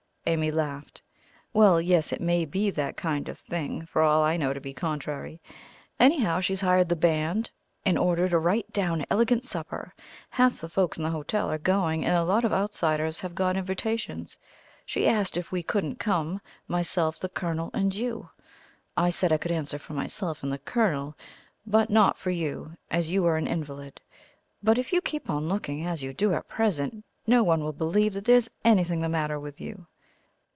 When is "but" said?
21.65-21.89, 24.61-24.77